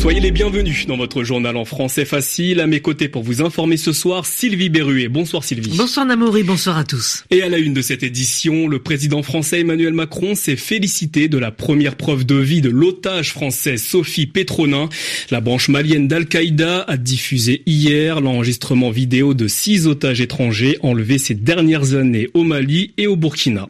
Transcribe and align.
Soyez 0.00 0.20
les 0.20 0.30
bienvenus 0.30 0.86
dans 0.86 0.96
votre 0.96 1.24
journal 1.24 1.58
en 1.58 1.66
français 1.66 2.06
facile. 2.06 2.60
À 2.60 2.66
mes 2.66 2.80
côtés 2.80 3.10
pour 3.10 3.22
vous 3.22 3.42
informer 3.42 3.76
ce 3.76 3.92
soir, 3.92 4.24
Sylvie 4.24 4.70
Berruet. 4.70 5.08
Bonsoir 5.08 5.44
Sylvie. 5.44 5.76
Bonsoir 5.76 6.06
Namouri, 6.06 6.42
bonsoir 6.42 6.78
à 6.78 6.84
tous. 6.84 7.24
Et 7.30 7.42
à 7.42 7.50
la 7.50 7.58
une 7.58 7.74
de 7.74 7.82
cette 7.82 8.02
édition, 8.02 8.66
le 8.66 8.78
président 8.78 9.22
français 9.22 9.60
Emmanuel 9.60 9.92
Macron 9.92 10.34
s'est 10.34 10.56
félicité 10.56 11.28
de 11.28 11.36
la 11.36 11.50
première 11.50 11.96
preuve 11.96 12.24
de 12.24 12.36
vie 12.36 12.62
de 12.62 12.70
l'otage 12.70 13.32
français 13.32 13.76
Sophie 13.76 14.26
Petronin. 14.26 14.88
La 15.30 15.42
branche 15.42 15.68
malienne 15.68 16.08
d'Al-Qaïda 16.08 16.86
a 16.88 16.96
diffusé 16.96 17.62
hier 17.66 18.22
l'enregistrement 18.22 18.88
vidéo 18.88 19.34
de 19.34 19.48
six 19.48 19.86
otages 19.86 20.22
étrangers 20.22 20.78
enlevés 20.80 21.18
ces 21.18 21.34
dernières 21.34 21.92
années 21.92 22.30
au 22.32 22.42
Mali 22.44 22.94
et 22.96 23.06
au 23.06 23.16
Burkina. 23.16 23.68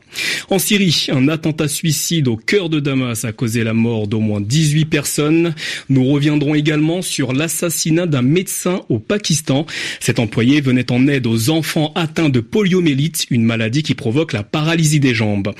En 0.48 0.60
Syrie, 0.60 1.08
un 1.10 1.26
attentat 1.26 1.66
suicide 1.66 2.28
au 2.28 2.36
cœur 2.36 2.68
de 2.68 2.78
Damas 2.78 3.24
a 3.24 3.32
causé 3.32 3.64
la 3.64 3.74
mort 3.74 4.06
d'au 4.06 4.20
moins 4.20 4.40
18 4.40 4.84
personnes. 4.84 5.54
Nous 5.88 6.19
reviendrons 6.20 6.54
également 6.54 7.00
sur 7.00 7.32
l'assassinat 7.32 8.04
d'un 8.04 8.20
médecin 8.20 8.82
au 8.90 8.98
Pakistan. 8.98 9.64
Cet 10.00 10.18
employé 10.18 10.60
venait 10.60 10.92
en 10.92 11.08
aide 11.08 11.26
aux 11.26 11.48
enfants 11.48 11.92
atteints 11.94 12.28
de 12.28 12.40
poliomélite, 12.40 13.24
une 13.30 13.42
maladie 13.42 13.82
qui 13.82 13.94
provoque 13.94 14.34
la 14.34 14.42
paralysie 14.42 15.00
des 15.00 15.14
jambes. 15.14 15.54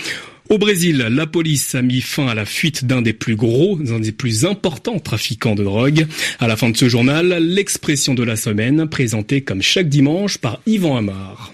Au 0.50 0.58
Brésil, 0.58 0.98
la 0.98 1.26
police 1.26 1.74
a 1.74 1.80
mis 1.80 2.02
fin 2.02 2.26
à 2.26 2.34
la 2.34 2.44
fuite 2.44 2.84
d'un 2.84 3.00
des 3.00 3.14
plus 3.14 3.36
gros, 3.36 3.78
d'un 3.80 4.00
des 4.00 4.12
plus 4.12 4.44
importants 4.44 4.98
trafiquants 4.98 5.54
de 5.54 5.64
drogue. 5.64 6.06
À 6.40 6.46
la 6.46 6.56
fin 6.58 6.68
de 6.68 6.76
ce 6.76 6.90
journal, 6.90 7.38
l'expression 7.40 8.12
de 8.12 8.22
la 8.22 8.36
semaine 8.36 8.86
présentée 8.86 9.40
comme 9.40 9.62
chaque 9.62 9.88
dimanche 9.88 10.36
par 10.36 10.60
Yvan 10.66 10.98
Amar. 10.98 11.52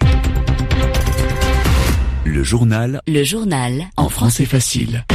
Le 2.25 2.43
journal. 2.43 2.99
Le 3.07 3.23
journal. 3.23 3.85
En 3.95 4.09
français 4.09 4.45
facile. 4.45 5.05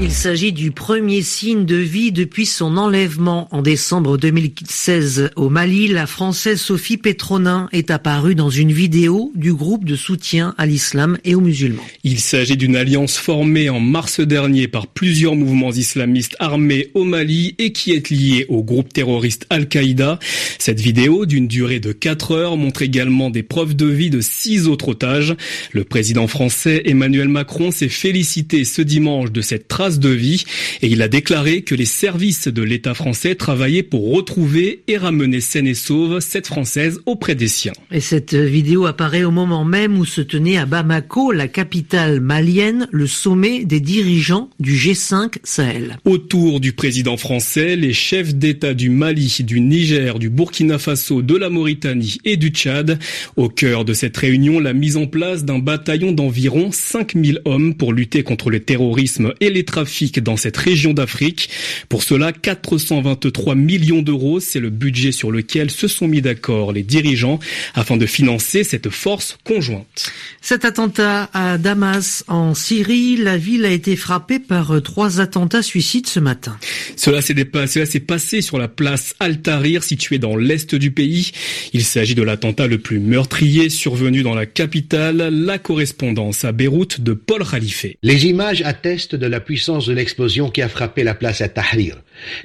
Il 0.00 0.12
s'agit 0.12 0.52
du 0.52 0.70
premier 0.70 1.22
signe 1.22 1.64
de 1.64 1.74
vie 1.74 2.12
depuis 2.12 2.46
son 2.46 2.76
enlèvement 2.76 3.48
en 3.50 3.62
décembre 3.62 4.16
2016 4.16 5.30
au 5.34 5.48
Mali. 5.48 5.88
La 5.88 6.06
Française 6.06 6.60
Sophie 6.60 6.98
Petronin 6.98 7.68
est 7.72 7.90
apparue 7.90 8.36
dans 8.36 8.48
une 8.48 8.70
vidéo 8.70 9.32
du 9.34 9.52
groupe 9.52 9.84
de 9.84 9.96
soutien 9.96 10.54
à 10.56 10.66
l'islam 10.66 11.18
et 11.24 11.34
aux 11.34 11.40
musulmans. 11.40 11.82
Il 12.04 12.20
s'agit 12.20 12.56
d'une 12.56 12.76
alliance 12.76 13.16
formée 13.16 13.70
en 13.70 13.80
mars 13.80 14.20
dernier 14.20 14.68
par 14.68 14.86
plusieurs 14.86 15.34
mouvements 15.34 15.72
islamistes 15.72 16.36
armés 16.38 16.90
au 16.94 17.02
Mali 17.02 17.56
et 17.58 17.72
qui 17.72 17.90
est 17.90 18.08
liée 18.10 18.46
au 18.48 18.62
groupe 18.62 18.92
terroriste 18.92 19.46
Al-Qaïda. 19.50 20.20
Cette 20.60 20.80
vidéo 20.80 21.26
d'une 21.26 21.48
durée 21.48 21.80
de 21.80 21.90
4 21.90 22.30
heures 22.30 22.56
montre 22.56 22.82
également 22.82 23.30
des 23.30 23.42
preuves 23.42 23.74
de 23.74 23.86
vie 23.86 24.10
de 24.10 24.20
six 24.20 24.68
autres 24.68 24.90
otages. 24.90 25.34
Le 25.72 25.82
président 25.82 26.28
français 26.28 26.82
Emmanuel 26.84 27.28
Macron 27.28 27.72
s'est 27.72 27.88
félicité 27.88 28.64
ce 28.64 28.80
dimanche 28.80 29.32
de 29.32 29.40
cette 29.40 29.66
trace 29.66 29.87
de 29.96 30.10
vie 30.10 30.44
et 30.82 30.88
il 30.88 31.00
a 31.02 31.08
déclaré 31.08 31.62
que 31.62 31.74
les 31.74 31.86
services 31.86 32.48
de 32.48 32.62
l'État 32.62 32.94
français 32.94 33.34
travaillaient 33.34 33.82
pour 33.82 34.12
retrouver 34.12 34.82
et 34.86 34.98
ramener 34.98 35.40
saine 35.40 35.66
et 35.66 35.74
sauve 35.74 36.20
cette 36.20 36.46
Française 36.46 37.00
auprès 37.06 37.34
des 37.34 37.48
siens. 37.48 37.72
Et 37.90 38.00
cette 38.00 38.34
vidéo 38.34 38.86
apparaît 38.86 39.24
au 39.24 39.30
moment 39.30 39.64
même 39.64 39.98
où 39.98 40.04
se 40.04 40.20
tenait 40.20 40.58
à 40.58 40.66
Bamako, 40.66 41.32
la 41.32 41.48
capitale 41.48 42.20
malienne, 42.20 42.88
le 42.90 43.06
sommet 43.06 43.64
des 43.64 43.80
dirigeants 43.80 44.50
du 44.60 44.74
G5 44.74 45.36
Sahel. 45.44 45.98
Autour 46.04 46.60
du 46.60 46.72
président 46.72 47.16
français, 47.16 47.76
les 47.76 47.92
chefs 47.92 48.34
d'État 48.34 48.74
du 48.74 48.90
Mali, 48.90 49.38
du 49.40 49.60
Niger, 49.60 50.18
du 50.18 50.30
Burkina 50.30 50.78
Faso, 50.78 51.22
de 51.22 51.36
la 51.36 51.50
Mauritanie 51.50 52.18
et 52.24 52.36
du 52.36 52.48
Tchad. 52.48 52.98
Au 53.36 53.48
cœur 53.48 53.84
de 53.84 53.92
cette 53.92 54.16
réunion, 54.16 54.60
la 54.60 54.72
mise 54.72 54.96
en 54.96 55.06
place 55.06 55.44
d'un 55.44 55.58
bataillon 55.58 56.12
d'environ 56.12 56.70
5000 56.72 57.40
hommes 57.44 57.74
pour 57.74 57.92
lutter 57.92 58.22
contre 58.22 58.50
le 58.50 58.60
terrorisme 58.60 59.32
et 59.40 59.50
les 59.50 59.64
trafic 59.78 60.20
dans 60.20 60.36
cette 60.36 60.56
région 60.56 60.92
d'Afrique. 60.92 61.50
Pour 61.88 62.02
cela, 62.02 62.32
423 62.32 63.54
millions 63.54 64.02
d'euros, 64.02 64.40
c'est 64.40 64.58
le 64.58 64.70
budget 64.70 65.12
sur 65.12 65.30
lequel 65.30 65.70
se 65.70 65.86
sont 65.86 66.08
mis 66.08 66.20
d'accord 66.20 66.72
les 66.72 66.82
dirigeants 66.82 67.38
afin 67.74 67.96
de 67.96 68.04
financer 68.04 68.64
cette 68.64 68.90
force 68.90 69.38
conjointe. 69.44 70.10
Cet 70.40 70.64
attentat 70.64 71.30
à 71.32 71.58
Damas, 71.58 72.24
en 72.26 72.54
Syrie, 72.54 73.16
la 73.18 73.36
ville 73.36 73.64
a 73.64 73.70
été 73.70 73.94
frappée 73.94 74.40
par 74.40 74.82
trois 74.82 75.20
attentats 75.20 75.62
suicides 75.62 76.08
ce 76.08 76.18
matin. 76.18 76.56
Cela 76.96 77.22
s'est 77.22 78.00
passé 78.00 78.40
sur 78.40 78.58
la 78.58 78.66
place 78.66 79.14
Al-Tahrir, 79.20 79.84
située 79.84 80.18
dans 80.18 80.34
l'est 80.34 80.74
du 80.74 80.90
pays. 80.90 81.30
Il 81.72 81.84
s'agit 81.84 82.16
de 82.16 82.22
l'attentat 82.22 82.66
le 82.66 82.78
plus 82.78 82.98
meurtrier 82.98 83.68
survenu 83.68 84.24
dans 84.24 84.34
la 84.34 84.46
capitale, 84.46 85.28
la 85.30 85.58
correspondance 85.58 86.44
à 86.44 86.50
Beyrouth 86.50 87.00
de 87.00 87.12
Paul 87.12 87.44
Khalife. 87.48 87.86
Les 88.02 88.26
images 88.26 88.62
attestent 88.62 89.14
de 89.14 89.26
la 89.26 89.38
puissance 89.38 89.67
de 89.68 89.92
l'explosion 89.92 90.50
qui 90.50 90.62
a 90.62 90.68
frappé 90.68 91.04
la 91.04 91.14
place 91.14 91.40
à 91.40 91.48
Tahrir. 91.48 91.96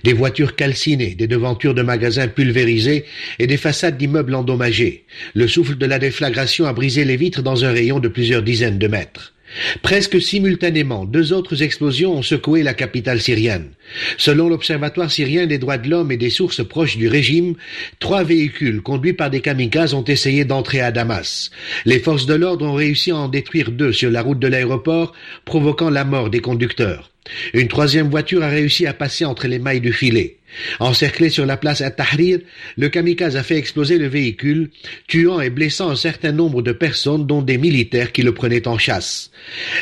Des 0.03 0.13
voitures 0.13 0.55
calcinées, 0.55 1.15
des 1.15 1.27
devantures 1.27 1.73
de 1.73 1.81
magasins 1.81 2.27
pulvérisées 2.27 3.05
et 3.39 3.47
des 3.47 3.57
façades 3.57 3.97
d'immeubles 3.97 4.35
endommagées. 4.35 5.05
Le 5.33 5.47
souffle 5.47 5.77
de 5.77 5.85
la 5.85 5.99
déflagration 5.99 6.65
a 6.65 6.73
brisé 6.73 7.05
les 7.05 7.15
vitres 7.15 7.41
dans 7.41 7.63
un 7.63 7.71
rayon 7.71 7.99
de 7.99 8.09
plusieurs 8.09 8.43
dizaines 8.43 8.77
de 8.77 8.87
mètres. 8.87 9.32
Presque 9.81 10.21
simultanément, 10.21 11.05
deux 11.05 11.33
autres 11.33 11.61
explosions 11.63 12.13
ont 12.13 12.21
secoué 12.21 12.63
la 12.63 12.73
capitale 12.73 13.21
syrienne. 13.21 13.69
Selon 14.17 14.49
l'Observatoire 14.49 15.11
syrien 15.11 15.45
des 15.45 15.57
droits 15.57 15.77
de 15.77 15.89
l'homme 15.89 16.11
et 16.11 16.17
des 16.17 16.29
sources 16.29 16.65
proches 16.65 16.97
du 16.97 17.07
régime, 17.07 17.55
trois 17.99 18.23
véhicules 18.23 18.81
conduits 18.81 19.13
par 19.13 19.29
des 19.29 19.41
kamikazes 19.41 19.93
ont 19.93 20.03
essayé 20.03 20.45
d'entrer 20.45 20.81
à 20.81 20.91
Damas. 20.91 21.51
Les 21.85 21.99
forces 21.99 22.25
de 22.25 22.33
l'ordre 22.33 22.65
ont 22.65 22.73
réussi 22.73 23.11
à 23.11 23.17
en 23.17 23.27
détruire 23.27 23.71
deux 23.71 23.91
sur 23.91 24.09
la 24.09 24.21
route 24.21 24.39
de 24.39 24.47
l'aéroport, 24.47 25.13
provoquant 25.45 25.89
la 25.89 26.05
mort 26.05 26.29
des 26.29 26.39
conducteurs. 26.39 27.11
Une 27.53 27.67
troisième 27.67 28.09
voiture 28.09 28.43
a 28.43 28.49
réussi 28.49 28.85
à 28.85 28.93
passer 28.93 29.25
entre 29.25 29.47
les 29.47 29.59
mailles 29.59 29.81
du 29.81 29.93
filet. 29.93 30.37
Encerclé 30.79 31.29
sur 31.29 31.45
la 31.45 31.57
place 31.57 31.81
à 31.81 31.91
Tahrir, 31.91 32.39
le 32.77 32.89
kamikaze 32.89 33.35
a 33.35 33.43
fait 33.43 33.57
exploser 33.57 33.97
le 33.97 34.07
véhicule, 34.07 34.69
tuant 35.07 35.41
et 35.41 35.49
blessant 35.49 35.89
un 35.89 35.95
certain 35.95 36.31
nombre 36.31 36.61
de 36.61 36.71
personnes, 36.71 37.27
dont 37.27 37.41
des 37.41 37.57
militaires 37.57 38.11
qui 38.11 38.21
le 38.21 38.33
prenaient 38.33 38.67
en 38.67 38.77
chasse. 38.77 39.31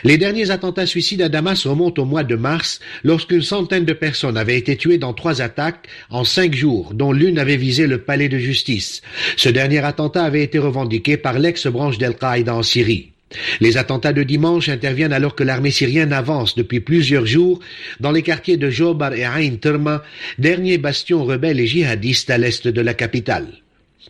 Les 0.03 0.17
derniers 0.17 0.51
attentats 0.51 0.85
suicides 0.85 1.21
à 1.21 1.29
Damas 1.29 1.65
remontent 1.65 2.01
au 2.01 2.05
mois 2.05 2.23
de 2.23 2.35
mars, 2.35 2.79
lorsqu'une 3.03 3.41
centaine 3.41 3.85
de 3.85 3.93
personnes 3.93 4.37
avaient 4.37 4.57
été 4.57 4.77
tuées 4.77 4.97
dans 4.97 5.13
trois 5.13 5.41
attaques 5.41 5.87
en 6.09 6.23
cinq 6.23 6.55
jours, 6.55 6.93
dont 6.93 7.11
l'une 7.11 7.39
avait 7.39 7.57
visé 7.57 7.87
le 7.87 8.03
palais 8.03 8.29
de 8.29 8.37
justice. 8.37 9.01
Ce 9.37 9.49
dernier 9.49 9.79
attentat 9.79 10.23
avait 10.23 10.43
été 10.43 10.59
revendiqué 10.59 11.17
par 11.17 11.39
l'ex-branche 11.39 11.97
d'Al-Qaïda 11.97 12.55
en 12.55 12.63
Syrie. 12.63 13.10
Les 13.59 13.77
attentats 13.77 14.13
de 14.13 14.23
dimanche 14.23 14.69
interviennent 14.69 15.13
alors 15.13 15.35
que 15.35 15.43
l'armée 15.43 15.71
syrienne 15.71 16.13
avance 16.13 16.55
depuis 16.55 16.79
plusieurs 16.79 17.25
jours 17.25 17.59
dans 17.99 18.11
les 18.11 18.21
quartiers 18.21 18.57
de 18.57 18.69
Jobar 18.69 19.13
et 19.13 19.25
Ain 19.25 19.55
Terma, 19.55 20.03
derniers 20.37 20.77
bastions 20.77 21.23
rebelles 21.23 21.59
et 21.59 21.67
djihadistes 21.67 22.29
à 22.29 22.37
l'est 22.37 22.67
de 22.67 22.81
la 22.81 22.93
capitale. 22.93 23.47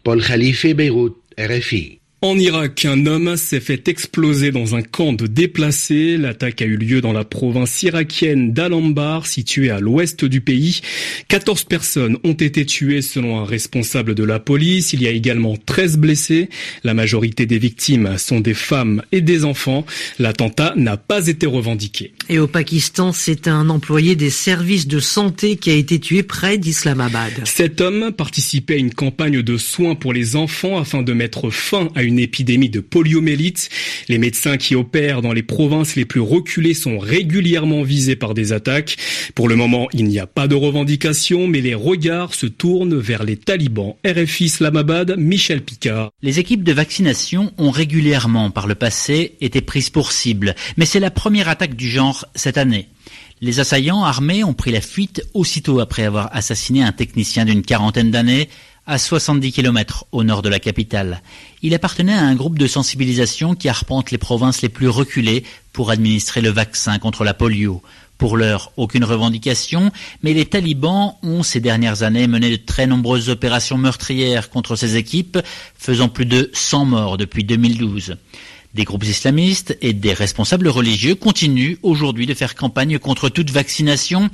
Paul 0.03 0.23
Khalife, 0.23 0.65
Beyrouth, 0.75 1.17
RFI. 1.37 2.00
En 2.23 2.37
Irak, 2.37 2.85
un 2.85 3.07
homme 3.07 3.35
s'est 3.35 3.59
fait 3.59 3.87
exploser 3.87 4.51
dans 4.51 4.75
un 4.75 4.83
camp 4.83 5.11
de 5.11 5.25
déplacés. 5.25 6.17
L'attaque 6.17 6.61
a 6.61 6.65
eu 6.65 6.77
lieu 6.77 7.01
dans 7.01 7.13
la 7.13 7.23
province 7.23 7.81
irakienne 7.81 8.53
d'Al-Anbar, 8.53 9.25
située 9.25 9.71
à 9.71 9.79
l'ouest 9.79 10.23
du 10.23 10.39
pays. 10.39 10.81
14 11.29 11.63
personnes 11.63 12.19
ont 12.23 12.33
été 12.33 12.63
tuées 12.67 13.01
selon 13.01 13.39
un 13.39 13.43
responsable 13.43 14.13
de 14.13 14.23
la 14.23 14.39
police. 14.39 14.93
Il 14.93 15.01
y 15.01 15.07
a 15.07 15.09
également 15.09 15.57
13 15.65 15.97
blessés. 15.97 16.49
La 16.83 16.93
majorité 16.93 17.47
des 17.47 17.57
victimes 17.57 18.19
sont 18.19 18.39
des 18.39 18.53
femmes 18.53 19.01
et 19.11 19.21
des 19.21 19.43
enfants. 19.43 19.83
L'attentat 20.19 20.75
n'a 20.75 20.97
pas 20.97 21.25
été 21.25 21.47
revendiqué. 21.47 22.13
Et 22.29 22.37
au 22.37 22.45
Pakistan, 22.45 23.13
c'est 23.13 23.47
un 23.47 23.67
employé 23.67 24.15
des 24.15 24.29
services 24.29 24.87
de 24.87 24.99
santé 24.99 25.55
qui 25.55 25.71
a 25.71 25.73
été 25.73 25.99
tué 25.99 26.21
près 26.21 26.59
d'Islamabad. 26.59 27.31
Cet 27.45 27.81
homme 27.81 28.11
participait 28.11 28.75
à 28.75 28.77
une 28.77 28.93
campagne 28.93 29.41
de 29.41 29.57
soins 29.57 29.95
pour 29.95 30.13
les 30.13 30.35
enfants 30.35 30.77
afin 30.77 31.01
de 31.01 31.13
mettre 31.13 31.49
fin 31.49 31.89
à 31.95 32.03
une 32.03 32.10
une 32.11 32.19
épidémie 32.19 32.69
de 32.69 32.81
poliomélite. 32.81 33.69
Les 34.09 34.17
médecins 34.17 34.57
qui 34.57 34.75
opèrent 34.75 35.21
dans 35.21 35.33
les 35.33 35.43
provinces 35.43 35.95
les 35.95 36.05
plus 36.05 36.19
reculées 36.19 36.73
sont 36.73 36.99
régulièrement 36.99 37.83
visés 37.83 38.15
par 38.15 38.33
des 38.33 38.51
attaques. 38.53 38.97
Pour 39.33 39.47
le 39.47 39.55
moment, 39.55 39.87
il 39.93 40.05
n'y 40.05 40.19
a 40.19 40.27
pas 40.27 40.47
de 40.47 40.55
revendication, 40.55 41.47
mais 41.47 41.61
les 41.61 41.73
regards 41.73 42.35
se 42.35 42.45
tournent 42.45 42.99
vers 42.99 43.23
les 43.23 43.37
talibans. 43.37 43.95
RFI 44.05 44.45
Islamabad, 44.45 45.15
Michel 45.17 45.61
Picard. 45.61 46.11
Les 46.21 46.39
équipes 46.39 46.63
de 46.63 46.73
vaccination 46.73 47.53
ont 47.57 47.71
régulièrement 47.71 48.51
par 48.51 48.67
le 48.67 48.75
passé 48.75 49.35
été 49.39 49.61
prises 49.61 49.89
pour 49.89 50.11
cible, 50.11 50.55
mais 50.77 50.85
c'est 50.85 50.99
la 50.99 51.11
première 51.11 51.47
attaque 51.47 51.75
du 51.75 51.89
genre 51.89 52.25
cette 52.35 52.57
année. 52.57 52.87
Les 53.43 53.59
assaillants 53.59 54.03
armés 54.03 54.43
ont 54.43 54.53
pris 54.53 54.71
la 54.71 54.81
fuite 54.81 55.23
aussitôt 55.33 55.79
après 55.79 56.03
avoir 56.03 56.29
assassiné 56.35 56.83
un 56.83 56.91
technicien 56.91 57.43
d'une 57.43 57.63
quarantaine 57.63 58.11
d'années 58.11 58.49
à 58.91 58.97
70 58.97 59.53
km 59.53 60.03
au 60.11 60.25
nord 60.25 60.41
de 60.41 60.49
la 60.49 60.59
capitale. 60.59 61.21
Il 61.61 61.73
appartenait 61.73 62.11
à 62.11 62.23
un 62.23 62.35
groupe 62.35 62.59
de 62.59 62.67
sensibilisation 62.67 63.55
qui 63.55 63.69
arpente 63.69 64.11
les 64.11 64.17
provinces 64.17 64.61
les 64.61 64.67
plus 64.67 64.89
reculées 64.89 65.45
pour 65.71 65.91
administrer 65.91 66.41
le 66.41 66.49
vaccin 66.49 66.99
contre 66.99 67.23
la 67.23 67.33
polio. 67.33 67.81
Pour 68.17 68.35
l'heure, 68.35 68.73
aucune 68.75 69.05
revendication, 69.05 69.93
mais 70.23 70.33
les 70.33 70.43
talibans 70.43 71.13
ont 71.23 71.41
ces 71.41 71.61
dernières 71.61 72.03
années 72.03 72.27
mené 72.27 72.51
de 72.51 72.57
très 72.57 72.85
nombreuses 72.85 73.29
opérations 73.29 73.77
meurtrières 73.77 74.49
contre 74.49 74.75
ces 74.75 74.97
équipes, 74.97 75.39
faisant 75.77 76.09
plus 76.09 76.25
de 76.25 76.51
100 76.51 76.83
morts 76.83 77.17
depuis 77.17 77.45
2012. 77.45 78.17
Des 78.73 78.83
groupes 78.83 79.05
islamistes 79.05 79.77
et 79.81 79.93
des 79.93 80.13
responsables 80.13 80.67
religieux 80.67 81.15
continuent 81.15 81.77
aujourd'hui 81.81 82.25
de 82.25 82.33
faire 82.33 82.55
campagne 82.55 82.99
contre 82.99 83.29
toute 83.29 83.51
vaccination, 83.51 84.29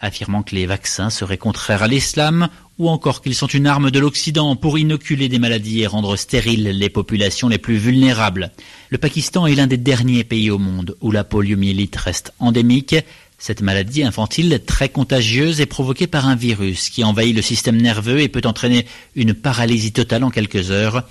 affirmant 0.00 0.42
que 0.42 0.54
les 0.54 0.66
vaccins 0.66 1.10
seraient 1.10 1.38
contraires 1.38 1.82
à 1.82 1.88
l'islam 1.88 2.48
ou 2.78 2.88
encore 2.88 3.20
qu'ils 3.20 3.34
sont 3.34 3.46
une 3.46 3.66
arme 3.66 3.90
de 3.90 3.98
l'Occident 3.98 4.56
pour 4.56 4.78
inoculer 4.78 5.28
des 5.28 5.38
maladies 5.38 5.82
et 5.82 5.86
rendre 5.86 6.16
stériles 6.16 6.70
les 6.70 6.88
populations 6.88 7.48
les 7.48 7.58
plus 7.58 7.76
vulnérables. 7.76 8.50
Le 8.88 8.98
Pakistan 8.98 9.46
est 9.46 9.54
l'un 9.54 9.66
des 9.66 9.76
derniers 9.76 10.24
pays 10.24 10.50
au 10.50 10.58
monde 10.58 10.96
où 11.00 11.12
la 11.12 11.24
poliomyélite 11.24 11.96
reste 11.96 12.32
endémique. 12.38 12.96
Cette 13.36 13.62
maladie 13.62 14.02
infantile 14.02 14.60
très 14.66 14.90
contagieuse 14.90 15.60
est 15.60 15.66
provoquée 15.66 16.06
par 16.06 16.26
un 16.26 16.36
virus 16.36 16.90
qui 16.90 17.04
envahit 17.04 17.34
le 17.34 17.42
système 17.42 17.80
nerveux 17.80 18.20
et 18.20 18.28
peut 18.28 18.42
entraîner 18.44 18.86
une 19.16 19.34
paralysie 19.34 19.92
totale 19.92 20.24
en 20.24 20.30
quelques 20.30 20.70
heures. 20.70 21.04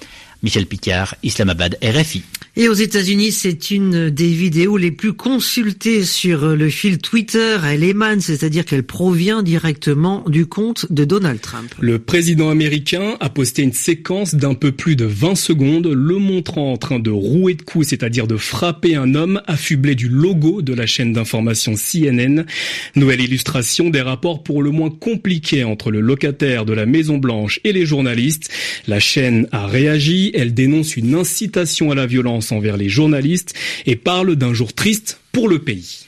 Michel 0.44 0.66
Picard, 0.66 1.16
Islamabad, 1.24 1.78
RFI. 1.84 2.24
Et 2.56 2.68
aux 2.68 2.74
États-Unis, 2.74 3.32
c'est 3.32 3.72
une 3.72 4.10
des 4.10 4.32
vidéos 4.32 4.76
les 4.76 4.92
plus 4.92 5.14
consultées 5.14 6.04
sur 6.04 6.46
le 6.46 6.70
fil 6.70 6.98
Twitter. 6.98 7.58
Elle 7.66 7.84
émane, 7.84 8.20
c'est-à-dire 8.20 8.66
qu'elle 8.66 8.84
provient 8.84 9.44
directement 9.44 10.26
du 10.28 10.46
compte 10.46 10.92
de 10.92 11.06
Donald 11.06 11.40
Trump. 11.40 11.74
Le 11.80 12.00
président 12.00 12.50
américain 12.50 13.16
a 13.22 13.30
posté 13.30 13.62
une 13.62 13.72
séquence 13.72 14.36
d'un 14.36 14.56
peu 14.56 14.72
plus 14.72 14.96
de 14.96 15.06
20 15.06 15.36
secondes, 15.36 15.88
le 15.88 16.18
montrant 16.18 16.74
en 16.74 16.78
train 16.78 17.00
de 17.00 17.12
rouer 17.12 17.54
de 17.54 17.62
coups, 17.62 17.88
c'est-à-dire 17.88 18.28
de 18.28 18.36
frapper 18.36 18.96
un 18.96 19.16
homme 19.16 19.42
affublé 19.48 19.96
du 19.96 20.10
logo 20.10 20.62
de 20.62 20.74
la 20.74 20.86
chaîne 20.86 21.14
d'information 21.14 21.76
CNN. 21.76 22.46
Nouvelle 22.96 23.22
illustration 23.22 23.90
des 23.90 24.02
rapports 24.02 24.44
pour 24.44 24.64
le 24.64 24.72
moins 24.72 24.90
compliqués 24.90 25.64
entre 25.64 25.92
le 25.92 26.02
locataire 26.02 26.66
de 26.66 26.74
la 26.74 26.86
Maison 26.86 27.20
Blanche 27.20 27.62
et 27.64 27.72
les 27.72 27.86
journalistes. 27.86 28.52
La 28.88 29.00
chaîne 29.00 29.48
a 29.54 29.68
réagi, 29.68 30.29
elle 30.34 30.54
dénonce 30.54 30.98
une 30.98 31.16
incitation 31.16 31.92
à 31.92 31.96
la 31.96 32.06
violence 32.06 32.52
envers 32.52 32.78
les 32.78 32.90
journalistes 32.90 33.54
et 33.86 33.96
parle 33.96 34.36
d'un 34.36 34.54
jour 34.54 34.74
triste 34.74 35.20
pour 35.32 35.48
le 35.48 35.60
pays. 35.60 36.06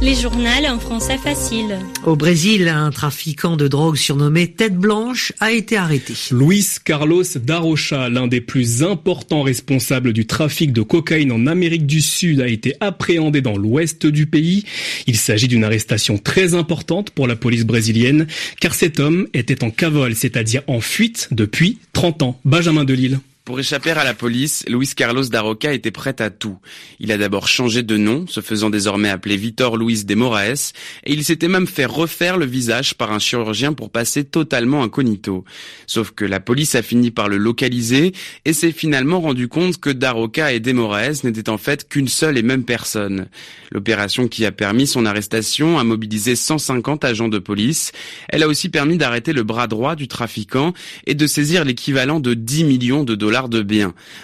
Les 0.00 0.14
journaux 0.14 0.38
en 0.68 0.78
français 0.78 1.18
facile. 1.18 1.78
Au 2.04 2.16
Brésil, 2.16 2.68
un 2.68 2.90
trafiquant 2.90 3.56
de 3.56 3.68
drogue 3.68 3.96
surnommé 3.96 4.46
Tête 4.46 4.76
Blanche 4.76 5.32
a 5.40 5.52
été 5.52 5.76
arrêté. 5.76 6.14
Luis 6.30 6.66
Carlos 6.84 7.24
Darocha, 7.36 8.08
l'un 8.08 8.26
des 8.26 8.40
plus 8.40 8.82
importants 8.82 9.42
responsables 9.42 10.12
du 10.12 10.26
trafic 10.26 10.72
de 10.72 10.82
cocaïne 10.82 11.32
en 11.32 11.46
Amérique 11.46 11.86
du 11.86 12.00
Sud, 12.00 12.40
a 12.40 12.48
été 12.48 12.74
appréhendé 12.80 13.40
dans 13.40 13.56
l'ouest 13.56 14.06
du 14.06 14.26
pays. 14.26 14.64
Il 15.06 15.16
s'agit 15.16 15.48
d'une 15.48 15.64
arrestation 15.64 16.18
très 16.18 16.54
importante 16.54 17.10
pour 17.10 17.26
la 17.26 17.36
police 17.36 17.64
brésilienne, 17.64 18.26
car 18.60 18.74
cet 18.74 19.00
homme 19.00 19.26
était 19.34 19.64
en 19.64 19.70
cavale, 19.70 20.14
c'est-à-dire 20.14 20.62
en 20.66 20.80
fuite 20.80 21.28
depuis 21.32 21.78
30 21.92 22.22
ans. 22.22 22.40
Benjamin 22.44 22.84
Delille. 22.84 23.18
Pour 23.48 23.58
échapper 23.58 23.92
à 23.92 24.04
la 24.04 24.12
police, 24.12 24.62
Luis 24.68 24.90
Carlos 24.94 25.24
Daroca 25.24 25.72
était 25.72 25.90
prêt 25.90 26.20
à 26.20 26.28
tout. 26.28 26.58
Il 27.00 27.10
a 27.12 27.16
d'abord 27.16 27.48
changé 27.48 27.82
de 27.82 27.96
nom, 27.96 28.26
se 28.26 28.42
faisant 28.42 28.68
désormais 28.68 29.08
appeler 29.08 29.38
Vitor 29.38 29.78
Luis 29.78 30.04
de 30.04 30.14
Moraes, 30.14 30.74
et 31.04 31.14
il 31.14 31.24
s'était 31.24 31.48
même 31.48 31.66
fait 31.66 31.86
refaire 31.86 32.36
le 32.36 32.44
visage 32.44 32.92
par 32.92 33.10
un 33.10 33.18
chirurgien 33.18 33.72
pour 33.72 33.88
passer 33.88 34.24
totalement 34.24 34.82
incognito. 34.82 35.46
Sauf 35.86 36.10
que 36.10 36.26
la 36.26 36.40
police 36.40 36.74
a 36.74 36.82
fini 36.82 37.10
par 37.10 37.30
le 37.30 37.38
localiser 37.38 38.12
et 38.44 38.52
s'est 38.52 38.70
finalement 38.70 39.18
rendu 39.18 39.48
compte 39.48 39.80
que 39.80 39.88
Daroca 39.88 40.52
et 40.52 40.60
de 40.60 40.72
Moraes 40.72 41.24
n'étaient 41.24 41.48
en 41.48 41.56
fait 41.56 41.88
qu'une 41.88 42.08
seule 42.08 42.36
et 42.36 42.42
même 42.42 42.64
personne. 42.64 43.28
L'opération 43.70 44.28
qui 44.28 44.44
a 44.44 44.52
permis 44.52 44.86
son 44.86 45.06
arrestation 45.06 45.78
a 45.78 45.84
mobilisé 45.84 46.36
150 46.36 47.02
agents 47.02 47.28
de 47.28 47.38
police. 47.38 47.92
Elle 48.28 48.42
a 48.42 48.48
aussi 48.48 48.68
permis 48.68 48.98
d'arrêter 48.98 49.32
le 49.32 49.42
bras 49.42 49.68
droit 49.68 49.96
du 49.96 50.06
trafiquant 50.06 50.74
et 51.06 51.14
de 51.14 51.26
saisir 51.26 51.64
l'équivalent 51.64 52.20
de 52.20 52.34
10 52.34 52.64
millions 52.64 53.04
de 53.04 53.14
dollars 53.14 53.37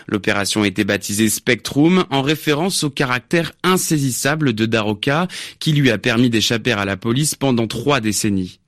L'opération 0.06 0.62
a 0.62 0.66
été 0.66 0.84
baptisée 0.84 1.28
Spectrum 1.28 2.04
en 2.10 2.22
référence 2.22 2.84
au 2.84 2.90
caractère 2.90 3.52
insaisissable 3.62 4.52
de 4.52 4.66
Daroka 4.66 5.28
qui 5.58 5.72
lui 5.72 5.90
a 5.90 5.98
permis 5.98 6.30
d'échapper 6.30 6.72
à 6.72 6.84
la 6.84 6.96
police 6.96 7.34
pendant 7.34 7.66
trois 7.66 8.00
décennies. 8.00 8.58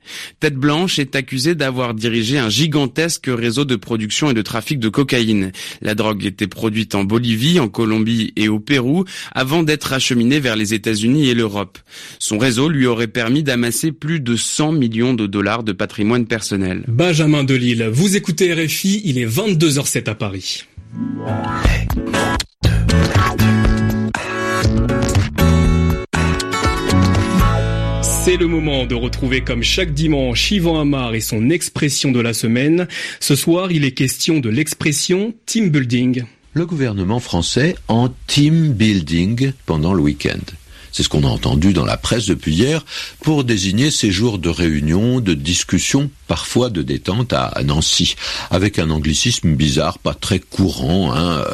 Tête 0.41 0.57
Blanche 0.57 0.99
est 0.99 1.17
accusée 1.17 1.55
d'avoir 1.55 1.95
dirigé 1.95 2.39
un 2.39 2.49
gigantesque 2.49 3.29
réseau 3.29 3.65
de 3.65 3.77
production 3.77 4.31
et 4.31 4.35
de 4.35 4.43
trafic 4.43 4.79
de 4.79 4.89
cocaïne. 4.89 5.53
La 5.81 5.95
drogue 5.95 6.25
était 6.25 6.47
produite 6.47 6.95
en 6.95 7.05
Bolivie, 7.05 7.61
en 7.61 7.69
Colombie 7.69 8.33
et 8.37 8.49
au 8.49 8.61
Pérou 8.61 9.05
avant 9.33 9.63
d'être 9.63 9.93
acheminée 9.93 10.41
vers 10.41 10.57
les 10.57 10.75
États-Unis 10.75 11.29
et 11.29 11.35
l'Europe. 11.35 11.79
Son 12.19 12.39
réseau 12.39 12.69
lui 12.69 12.87
aurait 12.87 13.07
permis 13.07 13.43
d'amasser 13.43 13.93
plus 13.93 14.21
de 14.21 14.37
100 14.37 14.73
millions 14.73 15.15
de 15.15 15.27
dollars 15.27 15.63
de 15.63 15.73
patrimoine 15.73 16.27
personnel. 16.27 16.85
Benjamin 16.89 17.45
Delille, 17.45 17.89
vous 17.93 18.17
écoutez 18.17 18.53
RFI, 18.53 19.03
il 19.05 19.19
est 19.19 19.27
22h07 19.27 20.11
à 20.11 20.15
Paris. 20.15 20.65
C'est 28.37 28.43
le 28.43 28.49
moment 28.49 28.85
de 28.85 28.95
retrouver 28.95 29.41
comme 29.41 29.63
chaque 29.63 29.95
dimanche 29.95 30.51
Yvan 30.51 30.79
Amar 30.79 31.15
et 31.15 31.23
son 31.23 31.49
expression 31.49 32.13
de 32.13 32.21
la 32.21 32.35
semaine. 32.35 32.87
Ce 33.19 33.35
soir, 33.35 33.73
il 33.73 33.83
est 33.83 33.93
question 33.93 34.41
de 34.41 34.51
l'expression 34.51 35.33
team 35.47 35.71
building. 35.71 36.23
Le 36.53 36.67
gouvernement 36.67 37.19
français 37.19 37.77
en 37.89 38.11
team 38.27 38.75
building 38.75 39.53
pendant 39.65 39.95
le 39.95 40.03
week-end. 40.03 40.45
C'est 40.93 41.03
ce 41.03 41.09
qu'on 41.09 41.25
a 41.25 41.29
entendu 41.29 41.73
dans 41.73 41.87
la 41.87 41.97
presse 41.97 42.27
depuis 42.27 42.53
hier 42.53 42.85
pour 43.23 43.43
désigner 43.43 43.91
ces 43.91 44.11
jours 44.11 44.39
de 44.39 44.51
réunion, 44.51 45.21
de 45.21 45.33
discussion, 45.33 46.11
parfois 46.27 46.71
de 46.71 46.83
détente 46.83 47.33
à 47.33 47.53
Nancy, 47.65 48.17
avec 48.51 48.79
un 48.79 48.91
anglicisme 48.91 49.55
bizarre, 49.55 49.99
pas 49.99 50.15
très 50.15 50.39
courant. 50.39 51.15
Hein. 51.15 51.45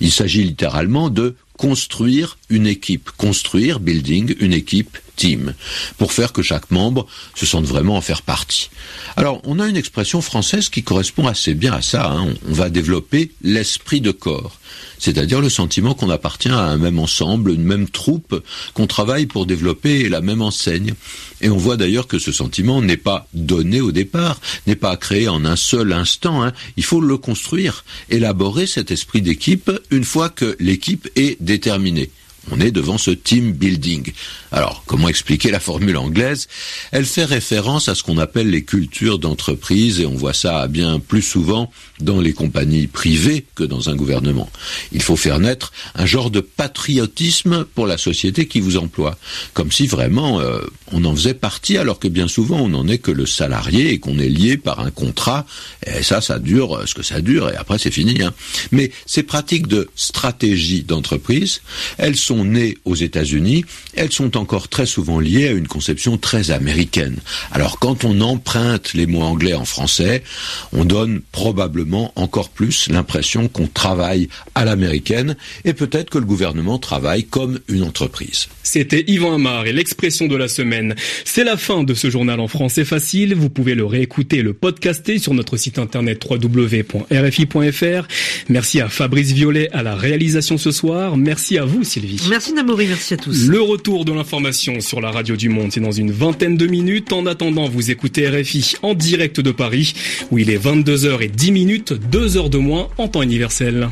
Il 0.00 0.12
s'agit 0.12 0.44
littéralement 0.44 1.10
de 1.10 1.34
construire 1.60 2.38
une 2.48 2.66
équipe, 2.66 3.10
construire, 3.18 3.80
building, 3.80 4.34
une 4.40 4.54
équipe, 4.54 4.96
team, 5.14 5.52
pour 5.98 6.14
faire 6.14 6.32
que 6.32 6.40
chaque 6.40 6.70
membre 6.70 7.06
se 7.34 7.44
sente 7.44 7.66
vraiment 7.66 7.98
en 7.98 8.00
faire 8.00 8.22
partie. 8.22 8.70
Alors, 9.16 9.42
on 9.44 9.58
a 9.58 9.68
une 9.68 9.76
expression 9.76 10.22
française 10.22 10.70
qui 10.70 10.82
correspond 10.82 11.26
assez 11.26 11.52
bien 11.52 11.74
à 11.74 11.82
ça. 11.82 12.10
Hein. 12.10 12.28
On 12.48 12.54
va 12.54 12.70
développer 12.70 13.32
l'esprit 13.42 14.00
de 14.00 14.10
corps, 14.10 14.58
c'est-à-dire 14.98 15.42
le 15.42 15.50
sentiment 15.50 15.92
qu'on 15.92 16.08
appartient 16.08 16.48
à 16.48 16.60
un 16.60 16.78
même 16.78 16.98
ensemble, 16.98 17.50
une 17.50 17.64
même 17.64 17.90
troupe, 17.90 18.42
qu'on 18.72 18.86
travaille 18.86 19.26
pour 19.26 19.44
développer 19.44 20.08
la 20.08 20.22
même 20.22 20.40
enseigne. 20.40 20.94
Et 21.42 21.50
on 21.50 21.58
voit 21.58 21.76
d'ailleurs 21.76 22.06
que 22.06 22.18
ce 22.18 22.32
sentiment 22.32 22.80
n'est 22.80 22.96
pas 22.96 23.28
donné 23.34 23.82
au 23.82 23.92
départ, 23.92 24.19
n'est 24.66 24.76
pas 24.76 24.96
créé 24.96 25.28
en 25.28 25.44
un 25.44 25.56
seul 25.56 25.92
instant. 25.92 26.42
Hein. 26.42 26.52
Il 26.76 26.84
faut 26.84 27.00
le 27.00 27.16
construire, 27.16 27.84
élaborer 28.08 28.66
cet 28.66 28.90
esprit 28.90 29.22
d'équipe 29.22 29.70
une 29.90 30.04
fois 30.04 30.28
que 30.28 30.56
l'équipe 30.58 31.08
est 31.16 31.40
déterminée. 31.40 32.10
On 32.50 32.60
est 32.60 32.72
devant 32.72 32.98
ce 32.98 33.10
team 33.10 33.52
building. 33.52 34.12
Alors, 34.52 34.82
comment 34.86 35.08
expliquer 35.08 35.50
la 35.50 35.60
formule 35.60 35.96
anglaise? 35.96 36.48
Elle 36.90 37.06
fait 37.06 37.24
référence 37.24 37.88
à 37.88 37.94
ce 37.94 38.02
qu'on 38.02 38.18
appelle 38.18 38.50
les 38.50 38.64
cultures 38.64 39.18
d'entreprise 39.18 40.00
et 40.00 40.06
on 40.06 40.14
voit 40.14 40.34
ça 40.34 40.66
bien 40.66 40.98
plus 40.98 41.22
souvent 41.22 41.70
dans 42.00 42.20
les 42.20 42.32
compagnies 42.32 42.86
privées 42.86 43.44
que 43.54 43.64
dans 43.64 43.90
un 43.90 43.96
gouvernement. 43.96 44.50
Il 44.92 45.02
faut 45.02 45.16
faire 45.16 45.38
naître 45.38 45.72
un 45.94 46.06
genre 46.06 46.30
de 46.30 46.40
patriotisme 46.40 47.64
pour 47.64 47.86
la 47.86 47.98
société 47.98 48.46
qui 48.46 48.60
vous 48.60 48.76
emploie, 48.76 49.18
comme 49.54 49.70
si 49.70 49.86
vraiment 49.86 50.40
euh, 50.40 50.60
on 50.92 51.04
en 51.04 51.14
faisait 51.14 51.34
partie 51.34 51.76
alors 51.76 51.98
que 51.98 52.08
bien 52.08 52.28
souvent 52.28 52.60
on 52.60 52.68
n'en 52.68 52.88
est 52.88 52.98
que 52.98 53.10
le 53.10 53.26
salarié 53.26 53.92
et 53.92 53.98
qu'on 53.98 54.18
est 54.18 54.28
lié 54.28 54.56
par 54.56 54.80
un 54.80 54.90
contrat 54.90 55.46
et 55.86 56.02
ça 56.02 56.20
ça 56.20 56.38
dure 56.38 56.82
ce 56.86 56.94
que 56.94 57.02
ça 57.02 57.20
dure 57.20 57.50
et 57.50 57.56
après 57.56 57.78
c'est 57.78 57.90
fini. 57.90 58.22
Hein. 58.22 58.32
Mais 58.72 58.90
ces 59.06 59.22
pratiques 59.22 59.66
de 59.66 59.88
stratégie 59.94 60.82
d'entreprise, 60.82 61.62
elles 61.98 62.16
sont 62.16 62.44
nées 62.44 62.78
aux 62.84 62.94
États-Unis, 62.94 63.64
elles 63.94 64.12
sont 64.12 64.36
encore 64.40 64.68
très 64.68 64.86
souvent 64.86 65.20
liées 65.20 65.48
à 65.48 65.52
une 65.52 65.68
conception 65.68 66.16
très 66.16 66.50
américaine. 66.50 67.18
Alors 67.52 67.78
quand 67.78 68.04
on 68.04 68.20
emprunte 68.20 68.94
les 68.94 69.06
mots 69.06 69.22
anglais 69.22 69.54
en 69.54 69.64
français, 69.64 70.24
on 70.72 70.84
donne 70.84 71.20
probablement 71.32 72.12
encore 72.16 72.48
plus 72.48 72.88
l'impression 72.88 73.48
qu'on 73.48 73.66
travaille 73.66 74.28
à 74.54 74.64
l'américaine 74.64 75.36
et 75.64 75.74
peut-être 75.74 76.10
que 76.10 76.18
le 76.18 76.24
gouvernement 76.24 76.78
travaille 76.78 77.24
comme 77.24 77.60
une 77.68 77.84
entreprise. 77.84 78.48
C'était 78.72 79.02
Yvan 79.08 79.34
Amar 79.34 79.66
et 79.66 79.72
l'expression 79.72 80.28
de 80.28 80.36
la 80.36 80.46
semaine. 80.46 80.94
C'est 81.24 81.42
la 81.42 81.56
fin 81.56 81.82
de 81.82 81.92
ce 81.92 82.08
journal 82.08 82.38
en 82.38 82.46
français 82.46 82.84
facile. 82.84 83.34
Vous 83.34 83.50
pouvez 83.50 83.74
le 83.74 83.84
réécouter 83.84 84.36
et 84.36 84.42
le 84.42 84.52
podcaster 84.52 85.18
sur 85.18 85.34
notre 85.34 85.56
site 85.56 85.80
internet 85.80 86.24
www.rfi.fr. 86.24 88.06
Merci 88.48 88.80
à 88.80 88.88
Fabrice 88.88 89.32
Violet 89.32 89.68
à 89.72 89.82
la 89.82 89.96
réalisation 89.96 90.56
ce 90.56 90.70
soir. 90.70 91.16
Merci 91.16 91.58
à 91.58 91.64
vous 91.64 91.82
Sylvie. 91.82 92.22
Merci 92.28 92.52
Namouri, 92.52 92.86
merci 92.86 93.14
à 93.14 93.16
tous. 93.16 93.48
Le 93.48 93.60
retour 93.60 94.04
de 94.04 94.12
l'information 94.12 94.78
sur 94.78 95.00
la 95.00 95.10
radio 95.10 95.34
du 95.34 95.48
monde, 95.48 95.72
c'est 95.72 95.80
dans 95.80 95.90
une 95.90 96.12
vingtaine 96.12 96.56
de 96.56 96.68
minutes. 96.68 97.12
En 97.12 97.26
attendant, 97.26 97.68
vous 97.68 97.90
écoutez 97.90 98.28
RFI 98.28 98.74
en 98.82 98.94
direct 98.94 99.40
de 99.40 99.50
Paris, 99.50 99.94
où 100.30 100.38
il 100.38 100.48
est 100.48 100.64
22h 100.64 101.22
et 101.22 101.28
10 101.28 101.50
minutes, 101.50 101.92
2 101.92 102.36
heures 102.36 102.50
de 102.50 102.58
moins 102.58 102.88
en 102.98 103.08
temps 103.08 103.22
universel. 103.22 103.88